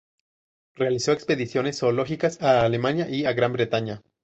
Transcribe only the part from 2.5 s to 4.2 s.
Alemania y a Gran Bretaña.